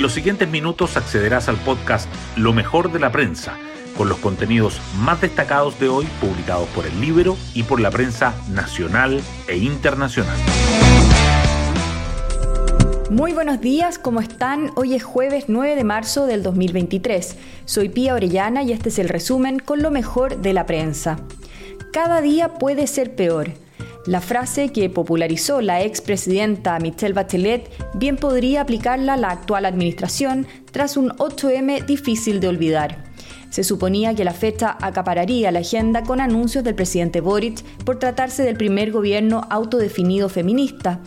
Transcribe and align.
En 0.00 0.04
los 0.04 0.14
siguientes 0.14 0.48
minutos 0.48 0.96
accederás 0.96 1.50
al 1.50 1.58
podcast 1.58 2.08
Lo 2.34 2.54
mejor 2.54 2.90
de 2.90 2.98
la 2.98 3.12
prensa, 3.12 3.58
con 3.98 4.08
los 4.08 4.16
contenidos 4.16 4.80
más 4.96 5.20
destacados 5.20 5.78
de 5.78 5.90
hoy 5.90 6.06
publicados 6.22 6.66
por 6.70 6.86
el 6.86 6.98
libro 7.02 7.36
y 7.52 7.64
por 7.64 7.80
la 7.80 7.90
prensa 7.90 8.34
nacional 8.48 9.20
e 9.46 9.58
internacional. 9.58 10.38
Muy 13.10 13.34
buenos 13.34 13.60
días, 13.60 13.98
¿cómo 13.98 14.22
están? 14.22 14.70
Hoy 14.74 14.94
es 14.94 15.02
jueves 15.02 15.44
9 15.48 15.76
de 15.76 15.84
marzo 15.84 16.24
del 16.24 16.42
2023. 16.42 17.36
Soy 17.66 17.90
Pía 17.90 18.14
Orellana 18.14 18.62
y 18.62 18.72
este 18.72 18.88
es 18.88 18.98
el 18.98 19.10
resumen 19.10 19.58
con 19.58 19.82
lo 19.82 19.90
mejor 19.90 20.38
de 20.38 20.54
la 20.54 20.64
prensa. 20.64 21.18
Cada 21.92 22.22
día 22.22 22.54
puede 22.54 22.86
ser 22.86 23.14
peor. 23.14 23.50
La 24.06 24.22
frase 24.22 24.72
que 24.72 24.88
popularizó 24.88 25.60
la 25.60 25.82
expresidenta 25.82 26.78
Michelle 26.78 27.12
Bachelet 27.12 27.70
bien 27.94 28.16
podría 28.16 28.62
aplicarla 28.62 29.14
a 29.14 29.16
la 29.18 29.30
actual 29.30 29.66
administración 29.66 30.46
tras 30.72 30.96
un 30.96 31.10
8M 31.10 31.84
difícil 31.84 32.40
de 32.40 32.48
olvidar. 32.48 33.04
Se 33.50 33.62
suponía 33.62 34.14
que 34.14 34.24
la 34.24 34.32
fecha 34.32 34.78
acapararía 34.80 35.50
la 35.50 35.58
agenda 35.58 36.02
con 36.02 36.20
anuncios 36.20 36.64
del 36.64 36.76
presidente 36.76 37.20
Boric 37.20 37.62
por 37.84 37.98
tratarse 37.98 38.42
del 38.42 38.56
primer 38.56 38.90
gobierno 38.90 39.46
autodefinido 39.50 40.30
feminista. 40.30 41.00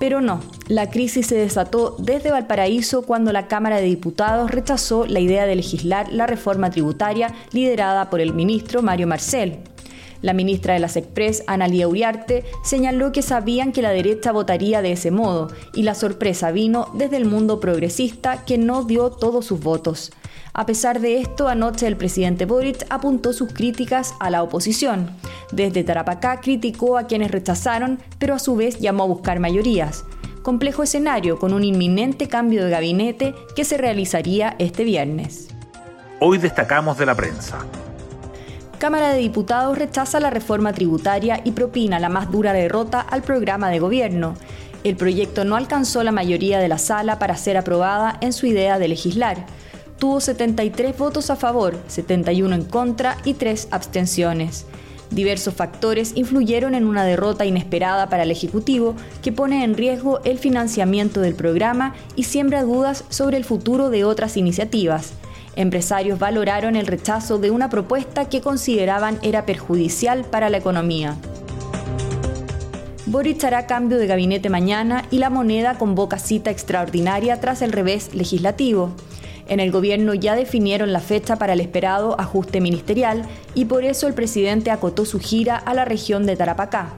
Pero 0.00 0.20
no, 0.20 0.40
la 0.68 0.88
crisis 0.90 1.26
se 1.26 1.34
desató 1.34 1.96
desde 1.98 2.30
Valparaíso 2.30 3.02
cuando 3.02 3.32
la 3.32 3.48
Cámara 3.48 3.76
de 3.76 3.86
Diputados 3.86 4.50
rechazó 4.50 5.06
la 5.06 5.20
idea 5.20 5.44
de 5.44 5.56
legislar 5.56 6.10
la 6.12 6.26
reforma 6.26 6.70
tributaria 6.70 7.34
liderada 7.52 8.08
por 8.08 8.20
el 8.20 8.32
ministro 8.32 8.80
Mario 8.80 9.08
Marcel. 9.08 9.58
La 10.20 10.32
ministra 10.32 10.74
de 10.74 10.80
las 10.80 10.96
Express, 10.96 11.44
Analia 11.46 11.86
Uriarte, 11.86 12.44
señaló 12.64 13.12
que 13.12 13.22
sabían 13.22 13.72
que 13.72 13.82
la 13.82 13.90
derecha 13.90 14.32
votaría 14.32 14.82
de 14.82 14.92
ese 14.92 15.10
modo 15.10 15.48
y 15.74 15.82
la 15.82 15.94
sorpresa 15.94 16.50
vino 16.50 16.88
desde 16.94 17.16
el 17.16 17.24
mundo 17.24 17.60
progresista 17.60 18.44
que 18.44 18.58
no 18.58 18.84
dio 18.84 19.10
todos 19.10 19.46
sus 19.46 19.60
votos. 19.60 20.12
A 20.52 20.66
pesar 20.66 21.00
de 21.00 21.20
esto, 21.20 21.46
anoche 21.46 21.86
el 21.86 21.96
presidente 21.96 22.44
Boric 22.44 22.84
apuntó 22.90 23.32
sus 23.32 23.52
críticas 23.52 24.14
a 24.18 24.28
la 24.28 24.42
oposición. 24.42 25.10
Desde 25.52 25.84
Tarapacá 25.84 26.40
criticó 26.40 26.98
a 26.98 27.06
quienes 27.06 27.30
rechazaron, 27.30 28.00
pero 28.18 28.34
a 28.34 28.40
su 28.40 28.56
vez 28.56 28.80
llamó 28.80 29.04
a 29.04 29.06
buscar 29.06 29.38
mayorías. 29.38 30.04
Complejo 30.42 30.82
escenario 30.82 31.38
con 31.38 31.52
un 31.52 31.62
inminente 31.62 32.26
cambio 32.26 32.64
de 32.64 32.70
gabinete 32.70 33.34
que 33.54 33.64
se 33.64 33.76
realizaría 33.76 34.56
este 34.58 34.82
viernes. 34.82 35.48
Hoy 36.20 36.38
destacamos 36.38 36.98
de 36.98 37.06
la 37.06 37.14
prensa. 37.14 37.64
Cámara 38.78 39.12
de 39.12 39.18
Diputados 39.18 39.76
rechaza 39.76 40.20
la 40.20 40.30
reforma 40.30 40.72
tributaria 40.72 41.40
y 41.42 41.50
propina 41.50 41.98
la 41.98 42.08
más 42.08 42.30
dura 42.30 42.52
derrota 42.52 43.00
al 43.00 43.22
programa 43.22 43.70
de 43.70 43.80
gobierno. 43.80 44.34
El 44.84 44.94
proyecto 44.94 45.44
no 45.44 45.56
alcanzó 45.56 46.04
la 46.04 46.12
mayoría 46.12 46.60
de 46.60 46.68
la 46.68 46.78
sala 46.78 47.18
para 47.18 47.36
ser 47.36 47.56
aprobada 47.56 48.16
en 48.20 48.32
su 48.32 48.46
idea 48.46 48.78
de 48.78 48.86
legislar. 48.86 49.46
Tuvo 49.98 50.20
73 50.20 50.96
votos 50.96 51.28
a 51.30 51.34
favor, 51.34 51.76
71 51.88 52.54
en 52.54 52.64
contra 52.64 53.16
y 53.24 53.34
3 53.34 53.66
abstenciones. 53.72 54.64
Diversos 55.10 55.54
factores 55.54 56.12
influyeron 56.14 56.76
en 56.76 56.86
una 56.86 57.04
derrota 57.04 57.44
inesperada 57.46 58.08
para 58.08 58.22
el 58.22 58.30
Ejecutivo 58.30 58.94
que 59.22 59.32
pone 59.32 59.64
en 59.64 59.74
riesgo 59.74 60.20
el 60.22 60.38
financiamiento 60.38 61.20
del 61.20 61.34
programa 61.34 61.94
y 62.14 62.24
siembra 62.24 62.62
dudas 62.62 63.02
sobre 63.08 63.38
el 63.38 63.44
futuro 63.44 63.90
de 63.90 64.04
otras 64.04 64.36
iniciativas. 64.36 65.14
Empresarios 65.58 66.20
valoraron 66.20 66.76
el 66.76 66.86
rechazo 66.86 67.38
de 67.38 67.50
una 67.50 67.68
propuesta 67.68 68.28
que 68.28 68.40
consideraban 68.40 69.18
era 69.22 69.44
perjudicial 69.44 70.24
para 70.24 70.50
la 70.50 70.58
economía. 70.58 71.16
Boric 73.06 73.42
hará 73.42 73.66
cambio 73.66 73.98
de 73.98 74.06
gabinete 74.06 74.50
mañana 74.50 75.04
y 75.10 75.18
la 75.18 75.30
moneda 75.30 75.76
convoca 75.76 76.20
cita 76.20 76.52
extraordinaria 76.52 77.40
tras 77.40 77.60
el 77.60 77.72
revés 77.72 78.14
legislativo. 78.14 78.92
En 79.48 79.58
el 79.58 79.72
gobierno 79.72 80.14
ya 80.14 80.36
definieron 80.36 80.92
la 80.92 81.00
fecha 81.00 81.34
para 81.34 81.54
el 81.54 81.60
esperado 81.60 82.14
ajuste 82.20 82.60
ministerial 82.60 83.24
y 83.56 83.64
por 83.64 83.82
eso 83.82 84.06
el 84.06 84.14
presidente 84.14 84.70
acotó 84.70 85.04
su 85.04 85.18
gira 85.18 85.56
a 85.56 85.74
la 85.74 85.84
región 85.84 86.24
de 86.24 86.36
Tarapacá. 86.36 86.90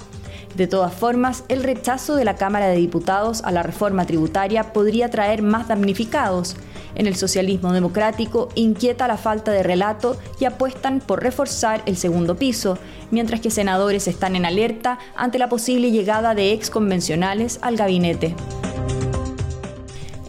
De 0.54 0.66
todas 0.66 0.92
formas, 0.92 1.44
el 1.48 1.62
rechazo 1.62 2.14
de 2.14 2.26
la 2.26 2.36
Cámara 2.36 2.66
de 2.66 2.76
Diputados 2.76 3.42
a 3.42 3.52
la 3.52 3.62
reforma 3.62 4.04
tributaria 4.04 4.74
podría 4.74 5.08
traer 5.08 5.40
más 5.40 5.68
damnificados. 5.68 6.56
En 6.94 7.06
el 7.06 7.16
socialismo 7.16 7.72
democrático 7.72 8.48
inquieta 8.54 9.08
la 9.08 9.16
falta 9.16 9.52
de 9.52 9.62
relato 9.62 10.16
y 10.38 10.44
apuestan 10.44 11.00
por 11.00 11.22
reforzar 11.22 11.82
el 11.86 11.96
segundo 11.96 12.36
piso, 12.36 12.78
mientras 13.10 13.40
que 13.40 13.50
senadores 13.50 14.08
están 14.08 14.36
en 14.36 14.44
alerta 14.44 14.98
ante 15.16 15.38
la 15.38 15.48
posible 15.48 15.90
llegada 15.90 16.34
de 16.34 16.52
ex 16.52 16.70
convencionales 16.70 17.58
al 17.62 17.76
gabinete. 17.76 18.34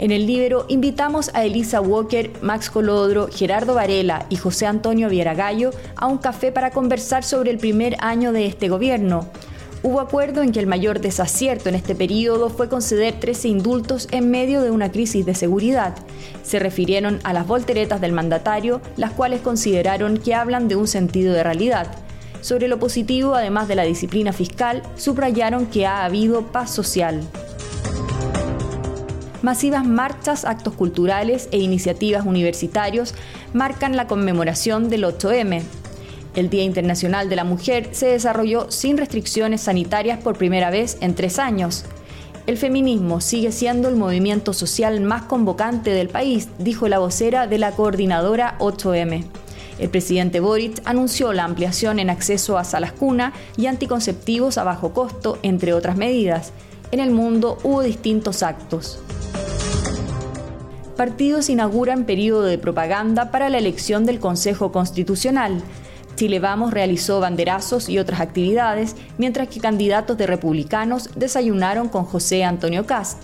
En 0.01 0.11
el 0.11 0.25
libro 0.25 0.65
invitamos 0.67 1.29
a 1.35 1.45
Elisa 1.45 1.79
Walker, 1.79 2.31
Max 2.41 2.71
Colodro, 2.71 3.27
Gerardo 3.31 3.75
Varela 3.75 4.25
y 4.29 4.35
José 4.35 4.65
Antonio 4.65 5.09
Vieragallo 5.09 5.69
a 5.95 6.07
un 6.07 6.17
café 6.17 6.51
para 6.51 6.71
conversar 6.71 7.23
sobre 7.23 7.51
el 7.51 7.59
primer 7.59 7.95
año 7.99 8.31
de 8.31 8.47
este 8.47 8.67
gobierno. 8.67 9.29
Hubo 9.83 9.99
acuerdo 9.99 10.43
en 10.43 10.51
que 10.51 10.59
el 10.59 10.67
mayor 10.67 11.01
desacierto 11.01 11.67
en 11.67 11.73
este 11.73 11.95
periodo 11.95 12.51
fue 12.51 12.69
conceder 12.69 13.19
13 13.19 13.47
indultos 13.47 14.07
en 14.11 14.29
medio 14.29 14.61
de 14.61 14.69
una 14.69 14.91
crisis 14.91 15.25
de 15.25 15.33
seguridad. 15.33 15.95
Se 16.43 16.59
refirieron 16.59 17.19
a 17.23 17.33
las 17.33 17.47
volteretas 17.47 17.99
del 17.99 18.11
mandatario, 18.11 18.79
las 18.95 19.09
cuales 19.11 19.41
consideraron 19.41 20.17
que 20.17 20.35
hablan 20.35 20.67
de 20.67 20.75
un 20.75 20.87
sentido 20.87 21.33
de 21.33 21.41
realidad. 21.41 21.87
Sobre 22.41 22.67
lo 22.67 22.77
positivo, 22.77 23.33
además 23.33 23.67
de 23.67 23.75
la 23.75 23.83
disciplina 23.83 24.33
fiscal, 24.33 24.83
subrayaron 24.95 25.65
que 25.65 25.87
ha 25.87 26.05
habido 26.05 26.51
paz 26.51 26.69
social. 26.69 27.19
Masivas 29.41 29.83
marchas, 29.83 30.45
actos 30.45 30.75
culturales 30.75 31.49
e 31.51 31.57
iniciativas 31.57 32.27
universitarios 32.27 33.15
marcan 33.53 33.95
la 33.95 34.05
conmemoración 34.05 34.89
del 34.89 35.05
8M, 35.05 35.63
el 36.35 36.49
Día 36.49 36.63
Internacional 36.63 37.29
de 37.29 37.35
la 37.35 37.43
Mujer 37.43 37.89
se 37.91 38.07
desarrolló 38.07 38.71
sin 38.71 38.97
restricciones 38.97 39.61
sanitarias 39.61 40.19
por 40.19 40.37
primera 40.37 40.69
vez 40.69 40.97
en 41.01 41.15
tres 41.15 41.39
años. 41.39 41.85
El 42.47 42.57
feminismo 42.57 43.21
sigue 43.21 43.51
siendo 43.51 43.87
el 43.87 43.95
movimiento 43.95 44.53
social 44.53 44.99
más 45.01 45.23
convocante 45.23 45.91
del 45.91 46.09
país, 46.09 46.49
dijo 46.57 46.87
la 46.87 46.99
vocera 46.99 47.47
de 47.47 47.57
la 47.57 47.71
coordinadora 47.71 48.55
8M. 48.59 49.25
El 49.77 49.89
presidente 49.89 50.39
Boric 50.39 50.81
anunció 50.85 51.33
la 51.33 51.43
ampliación 51.43 51.99
en 51.99 52.09
acceso 52.09 52.57
a 52.57 52.63
salas 52.63 52.91
cuna 52.91 53.33
y 53.57 53.67
anticonceptivos 53.67 54.57
a 54.57 54.63
bajo 54.63 54.93
costo, 54.93 55.39
entre 55.43 55.73
otras 55.73 55.97
medidas. 55.97 56.51
En 56.91 56.99
el 56.99 57.11
mundo 57.11 57.57
hubo 57.63 57.81
distintos 57.81 58.43
actos. 58.43 58.99
Partidos 60.97 61.49
inauguran 61.49 62.05
periodo 62.05 62.43
de 62.43 62.57
propaganda 62.57 63.31
para 63.31 63.49
la 63.49 63.57
elección 63.57 64.05
del 64.05 64.19
Consejo 64.19 64.71
Constitucional. 64.71 65.63
Chile 66.21 66.39
Vamos 66.39 66.71
realizó 66.71 67.19
banderazos 67.19 67.89
y 67.89 67.97
otras 67.97 68.21
actividades, 68.21 68.95
mientras 69.17 69.47
que 69.47 69.59
candidatos 69.59 70.19
de 70.19 70.27
republicanos 70.27 71.09
desayunaron 71.15 71.89
con 71.89 72.05
José 72.05 72.43
Antonio 72.43 72.85
Cast. 72.85 73.17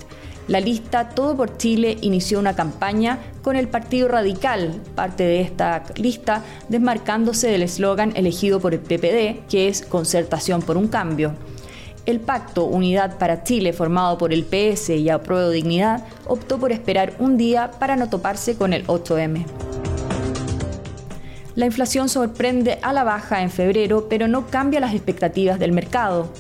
La 0.48 0.62
lista 0.62 1.10
Todo 1.10 1.38
por 1.38 1.58
Chile 1.58 2.00
inició 2.02 2.40
una 2.40 2.56
campaña 2.56 3.20
con 3.44 3.56
el 3.56 3.68
Partido 3.68 4.08
Radical, 4.08 4.82
parte 4.96 5.26
de 5.26 5.42
esta 5.42 5.84
lista 5.96 6.44
desmarcándose 6.70 7.48
del 7.50 7.62
eslogan 7.62 8.14
elegido 8.16 8.60
por 8.60 8.74
el 8.74 8.80
PPD, 8.80 9.46
que 9.48 9.68
es 9.68 9.84
Concertación 9.84 10.64
por 10.64 10.76
un 10.76 10.88
Cambio. 10.88 11.36
El 12.08 12.20
pacto 12.20 12.66
Unidad 12.66 13.20
para 13.20 13.44
Chile, 13.44 13.74
formado 13.74 14.18
por 14.18 14.34
el 14.34 14.44
PS 14.44 14.90
y 14.90 15.12
Apruebo 15.12 15.52
Dignidad, 15.52 16.04
optó 16.26 16.58
por 16.58 16.72
esperar 16.72 17.14
un 17.20 17.38
día 17.38 17.70
para 17.80 17.96
no 17.96 18.10
toparse 18.10 18.58
con 18.58 18.74
el 18.74 18.88
8M. 18.88 19.67
La 21.58 21.66
inflación 21.66 22.08
sorprende 22.08 22.78
a 22.84 22.94
la 22.94 23.04
baja 23.04 23.42
en 23.42 23.50
febrero, 23.50 24.06
pero 24.08 24.28
no 24.28 24.46
cambia 24.46 24.80
las 24.80 24.94
expectativas 24.94 25.58
del 25.58 25.72
mercado. 25.72 26.32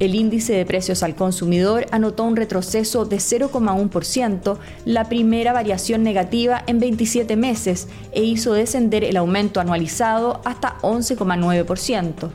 El 0.00 0.14
índice 0.14 0.54
de 0.54 0.64
precios 0.64 1.02
al 1.02 1.14
consumidor 1.14 1.84
anotó 1.90 2.24
un 2.24 2.34
retroceso 2.34 3.04
de 3.04 3.18
0,1%, 3.18 4.56
la 4.86 5.04
primera 5.10 5.52
variación 5.52 6.02
negativa 6.02 6.64
en 6.66 6.78
27 6.78 7.36
meses, 7.36 7.88
e 8.12 8.24
hizo 8.24 8.54
descender 8.54 9.04
el 9.04 9.18
aumento 9.18 9.60
anualizado 9.60 10.40
hasta 10.46 10.78
11,9%. 10.80 12.30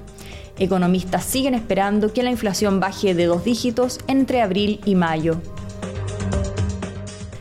Economistas 0.59 1.25
siguen 1.25 1.55
esperando 1.55 2.13
que 2.13 2.21
la 2.21 2.29
inflación 2.29 2.79
baje 2.79 3.15
de 3.15 3.25
dos 3.25 3.43
dígitos 3.43 3.97
entre 4.05 4.43
abril 4.43 4.81
y 4.85 4.93
mayo. 4.93 5.41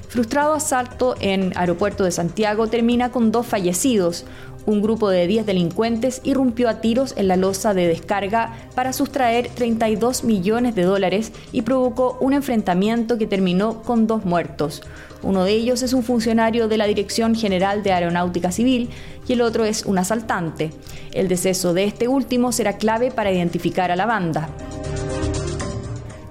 Frustrado 0.08 0.54
asalto 0.54 1.14
en 1.20 1.52
Aeropuerto 1.56 2.04
de 2.04 2.10
Santiago 2.10 2.66
termina 2.66 3.12
con 3.12 3.30
dos 3.30 3.46
fallecidos, 3.46 4.24
un 4.68 4.82
grupo 4.82 5.08
de 5.08 5.26
10 5.26 5.46
delincuentes 5.46 6.20
irrumpió 6.24 6.68
a 6.68 6.82
tiros 6.82 7.14
en 7.16 7.26
la 7.26 7.36
losa 7.36 7.72
de 7.72 7.88
descarga 7.88 8.52
para 8.74 8.92
sustraer 8.92 9.48
32 9.48 10.24
millones 10.24 10.74
de 10.74 10.82
dólares 10.82 11.32
y 11.52 11.62
provocó 11.62 12.18
un 12.20 12.34
enfrentamiento 12.34 13.16
que 13.16 13.26
terminó 13.26 13.82
con 13.82 14.06
dos 14.06 14.26
muertos. 14.26 14.82
Uno 15.22 15.44
de 15.44 15.52
ellos 15.52 15.82
es 15.82 15.94
un 15.94 16.02
funcionario 16.02 16.68
de 16.68 16.76
la 16.76 16.86
Dirección 16.86 17.34
General 17.34 17.82
de 17.82 17.92
Aeronáutica 17.92 18.52
Civil 18.52 18.90
y 19.26 19.32
el 19.32 19.40
otro 19.40 19.64
es 19.64 19.86
un 19.86 19.96
asaltante. 19.96 20.70
El 21.12 21.28
deceso 21.28 21.72
de 21.72 21.84
este 21.84 22.06
último 22.06 22.52
será 22.52 22.76
clave 22.76 23.10
para 23.10 23.32
identificar 23.32 23.90
a 23.90 23.96
la 23.96 24.04
banda. 24.04 24.50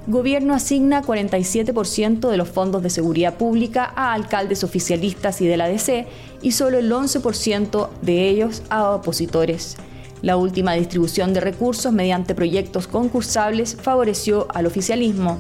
Gobierno 0.08 0.54
asigna 0.54 1.04
47% 1.04 2.30
de 2.30 2.38
los 2.38 2.48
fondos 2.48 2.82
de 2.82 2.90
seguridad 2.90 3.36
pública 3.36 3.92
a 3.94 4.14
alcaldes 4.14 4.64
oficialistas 4.64 5.42
y 5.42 5.48
de 5.48 5.58
la 5.58 5.68
DC 5.68 6.08
y 6.42 6.54
solo 6.54 6.78
el 6.78 6.90
11% 6.90 7.90
de 8.02 8.30
ellos 8.30 8.64
a 8.70 8.92
opositores. 8.92 9.76
La 10.22 10.38
última 10.38 10.76
distribución 10.76 11.34
de 11.34 11.42
recursos 11.42 11.92
mediante 11.92 12.36
proyectos 12.36 12.88
concursables 12.88 13.76
favoreció 13.76 14.48
al 14.54 14.66
oficialismo. 14.66 15.40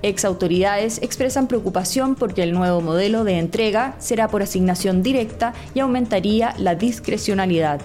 Ex 0.00 0.24
autoridades 0.24 1.02
expresan 1.02 1.46
preocupación 1.46 2.14
porque 2.14 2.42
el 2.42 2.52
nuevo 2.52 2.80
modelo 2.80 3.24
de 3.24 3.38
entrega 3.38 3.94
será 3.98 4.28
por 4.28 4.42
asignación 4.42 5.02
directa 5.02 5.52
y 5.74 5.80
aumentaría 5.80 6.54
la 6.56 6.74
discrecionalidad. 6.76 7.82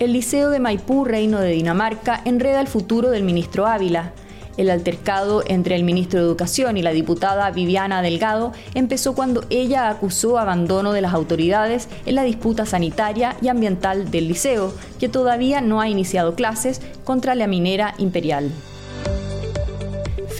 El 0.00 0.14
Liceo 0.14 0.48
de 0.48 0.60
Maipú, 0.60 1.04
Reino 1.04 1.40
de 1.40 1.50
Dinamarca, 1.50 2.22
enreda 2.24 2.62
el 2.62 2.68
futuro 2.68 3.10
del 3.10 3.22
ministro 3.22 3.66
Ávila. 3.66 4.12
El 4.56 4.70
altercado 4.70 5.42
entre 5.46 5.76
el 5.76 5.84
ministro 5.84 6.18
de 6.20 6.24
Educación 6.24 6.78
y 6.78 6.82
la 6.82 6.92
diputada 6.92 7.50
Viviana 7.50 8.00
Delgado 8.00 8.54
empezó 8.72 9.14
cuando 9.14 9.44
ella 9.50 9.90
acusó 9.90 10.38
abandono 10.38 10.94
de 10.94 11.02
las 11.02 11.12
autoridades 11.12 11.86
en 12.06 12.14
la 12.14 12.22
disputa 12.22 12.64
sanitaria 12.64 13.36
y 13.42 13.48
ambiental 13.48 14.10
del 14.10 14.28
liceo, 14.28 14.72
que 14.98 15.10
todavía 15.10 15.60
no 15.60 15.82
ha 15.82 15.88
iniciado 15.90 16.34
clases 16.34 16.80
contra 17.04 17.34
la 17.34 17.46
minera 17.46 17.94
imperial. 17.98 18.50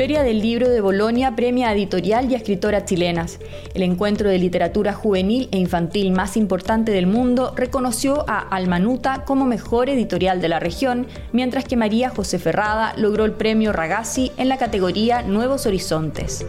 Feria 0.00 0.22
del 0.22 0.40
Libro 0.40 0.70
de 0.70 0.80
Bolonia 0.80 1.36
premia 1.36 1.70
editorial 1.74 2.30
y 2.30 2.34
a 2.34 2.38
escritoras 2.38 2.86
chilenas. 2.86 3.38
El 3.74 3.82
encuentro 3.82 4.30
de 4.30 4.38
literatura 4.38 4.94
juvenil 4.94 5.50
e 5.52 5.58
infantil 5.58 6.10
más 6.10 6.38
importante 6.38 6.90
del 6.90 7.06
mundo 7.06 7.52
reconoció 7.54 8.24
a 8.26 8.38
Almanuta 8.38 9.26
como 9.26 9.44
mejor 9.44 9.90
editorial 9.90 10.40
de 10.40 10.48
la 10.48 10.58
región, 10.58 11.06
mientras 11.32 11.66
que 11.66 11.76
María 11.76 12.08
José 12.08 12.38
Ferrada 12.38 12.94
logró 12.96 13.26
el 13.26 13.32
premio 13.32 13.74
Ragazzi 13.74 14.32
en 14.38 14.48
la 14.48 14.56
categoría 14.56 15.20
Nuevos 15.20 15.66
Horizontes. 15.66 16.46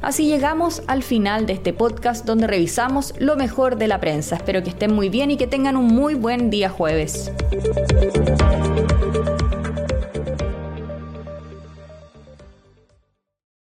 Así 0.00 0.28
llegamos 0.28 0.84
al 0.86 1.02
final 1.02 1.44
de 1.44 1.54
este 1.54 1.72
podcast 1.72 2.24
donde 2.24 2.46
revisamos 2.46 3.14
lo 3.18 3.34
mejor 3.34 3.78
de 3.78 3.88
la 3.88 3.98
prensa. 3.98 4.36
Espero 4.36 4.62
que 4.62 4.70
estén 4.70 4.94
muy 4.94 5.08
bien 5.08 5.32
y 5.32 5.36
que 5.36 5.48
tengan 5.48 5.76
un 5.76 5.86
muy 5.86 6.14
buen 6.14 6.50
día 6.50 6.68
jueves. 6.68 7.32